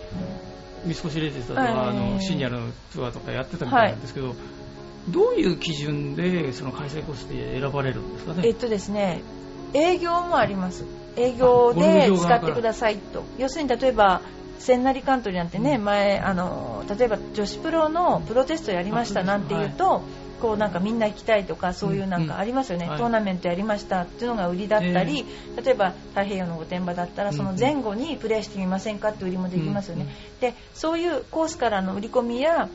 [0.86, 1.90] 三越レディスだとか、はい。
[1.90, 2.60] あのシニアの
[2.92, 4.36] ツアーとかやってたみたいなんですけど、
[5.10, 8.42] どういう基準でその開催コースで選ばれるんですかね？
[8.46, 9.22] えっとですね
[9.74, 10.86] 営業もあります。
[11.16, 13.24] 営業で使ってくださいと。
[13.38, 14.22] 要するに例えば
[14.60, 20.04] 千成カントリーなんてね、前あの例えば女子プロのプロテストやりましたあなんていうと、
[20.42, 22.28] こうなんかみんな行きたいとかそういうなんうん。
[22.28, 22.98] かありますよね、はい。
[22.98, 25.26] トーナメントやりましたっていうのが売りだったり、
[25.64, 30.08] 例えば太平洋の御殿場だったらその前後にプレーしてみませんかって売りもできますよね、
[30.40, 32.70] でそういうコースからの売り込みや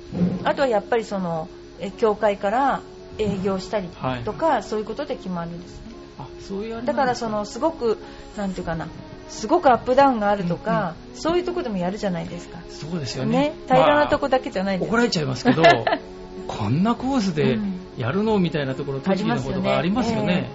[0.44, 1.48] あとはやっぱりその
[1.80, 2.80] え協会から
[3.18, 3.88] 営業したり
[4.24, 5.82] とか、そういうことで決まるんですね。
[6.18, 7.98] あそういうだからそのすごく
[8.36, 8.88] なんていうかな
[9.28, 12.58] すごくアップダウンがあるとか、そういうとこでもやるじゃないですか。
[12.68, 13.50] そうですよね。
[13.50, 15.62] ね平らなとこまだけじゃないですあ怒られちゃいますけど
[16.46, 17.80] こんなコースでうん。
[17.96, 20.50] やるのみたいなところ栃木のことがありますよね。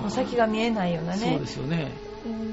[0.00, 1.92] もう先が見えないようなそうねですよね。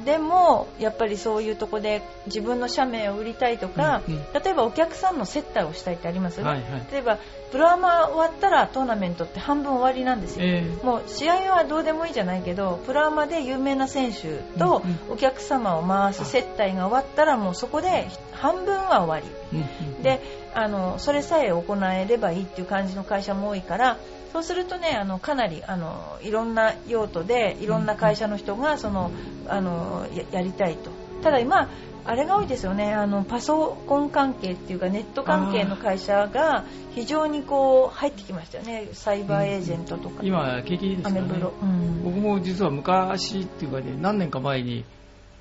[0.06, 4.22] でもやっぱりそういうとこで自分の社名を売りたいとか、うんうん。
[4.34, 6.40] 例えばお客さんの接待をしたいってあります？
[6.42, 6.88] よね、はいはい。
[6.92, 7.18] 例えば
[7.52, 19.58] プロアマ終わったらトーナメントって半分終わりなんですよ、えもう試合はどうでもいいじゃないけどプロアマで有名な選手とうんお客様を回す接待が終わったらもうそこで半分は終わり。
[19.58, 20.04] ーうんうん。
[20.04, 23.98] であのそれさえ行えればいいっていう感じの会社も多いから
[24.32, 29.12] そうするとねあのかなりあのいろんな用途でいろんな会社の人がその
[29.48, 30.92] あのややりたいと。
[31.24, 31.70] ただ今
[32.06, 32.94] あれが多いですよね。
[32.94, 38.90] あのパソコン関係っていうかネット関係の会社が非常にこう入ってきましたよね。
[38.92, 41.20] サイバーエージェントとか、今景気いいですね？
[41.20, 42.04] アメブロ、うん。
[42.04, 44.84] 僕も実は昔っていうかね何年か前に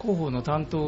[0.01, 0.79] 広報の担当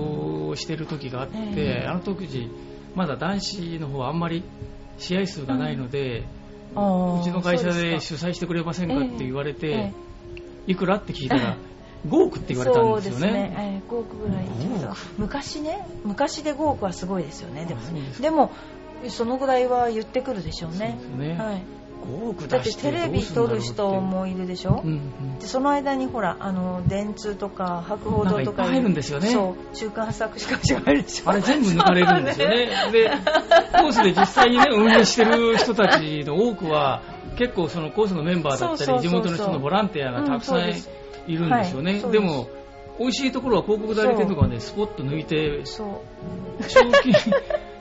[0.47, 1.87] をしてる時があって、ええ。
[1.89, 2.49] あの時
[2.95, 4.45] まだ男子の方はあんまり
[4.99, 9.93] 試合数がないので、うちの会社です主催してくれませんかって言われて、え
[10.67, 11.57] いくらって聞いたら
[12.07, 13.33] 5億って言われたんですよね。
[13.33, 17.65] ね、えー5億ぐらい5億昔ね昔で5億はすごいですよね。
[17.67, 17.81] でも
[18.21, 18.53] でも
[19.09, 20.99] そのぐらいは言ってくるでしょうね。
[21.01, 21.35] そうね。
[21.35, 21.63] はい、
[22.05, 32.69] 5億だっててテレビ撮る人もいるでしょ、うんうんでその間にほらあの電通とか博報堂とか入るんですよねそう週刊作詞家が入るでしょあれ全部抜かれるんですよね。
[32.93, 33.11] で、
[33.73, 37.03] コースで実際にね、運営してる人たちの多くは、
[37.37, 40.69] 結構そのコースのメンバーだったり、地元の人のボランティアがたくさん
[41.27, 42.03] いるんですよね。
[42.03, 42.49] はいでも、
[42.99, 46.01] 美味しいところは広告代理店とかね、スポッと抜いて、賞
[47.03, 47.13] 金、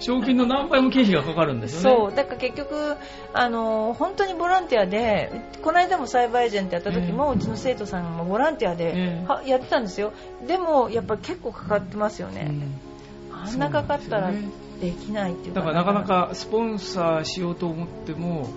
[0.04, 1.98] 賞金の何倍も経費がかかるんですよね。
[1.98, 2.16] そう。
[2.16, 2.96] だから結局
[3.34, 5.32] あの本当にボランティアで
[5.64, 10.14] この間もサイバーエージェントやった時も、うちの生徒さんもボランティアで、ええはやってたんですよ。
[10.46, 12.48] でもやっぱり結構かかってますよね、
[13.32, 13.36] うん。
[13.36, 14.32] あんなかかったら
[14.82, 18.50] できないっていうだからなかなかスポンサーしようと思っても、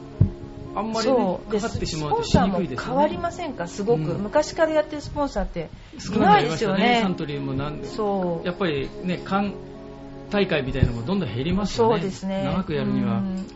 [0.75, 2.93] あんまりね、かかってしまうとしスポンサーもにくいですよね。
[2.93, 3.67] 変わりませんか？
[3.69, 4.23] すごく、うん。
[4.25, 5.71] 昔からやってるスポンサーって。
[5.95, 6.99] いないですよね。
[7.03, 8.47] サントリーもなんでそう。
[8.47, 9.55] やっぱりね、間
[10.31, 11.95] 大会みたいなのもどんどん減りますよね。
[11.95, 12.45] そうですね。
[12.45, 13.47] 長くやるには、うん。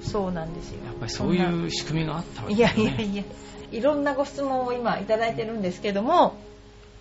[0.00, 0.84] そうなんですよ。
[0.84, 2.96] やっぱりそういう仕組みがあったわけいやですよね。
[2.96, 3.24] いやいや。
[3.70, 6.38] いろんなご質問を今いただいてるんですけども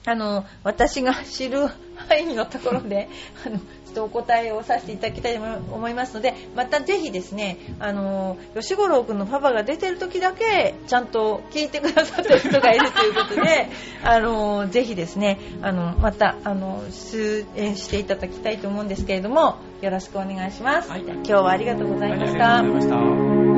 [0.05, 3.09] あの私が知る範囲のところで
[3.45, 3.59] あの
[3.97, 5.41] とお答えをさせていただきたいと
[5.73, 13.69] 思いますのでまたぜひですねあの吉五郎君のパパが出てる時だけちゃんと聞いてくださってる人がいるということで
[14.03, 21.01] あのぜひですねあのまたあの出演していただきたいと思うんですけれどもよろしくお願いします、はい。
[21.01, 22.57] 今日はありがとうございました。
[22.57, 23.56] ありがとうございました。